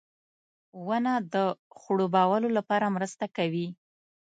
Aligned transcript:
•ونه 0.87 1.13
د 1.33 1.35
خړوبولو 1.79 2.47
لپاره 2.57 2.93
مرسته 2.95 3.25
کوي. 3.37 3.67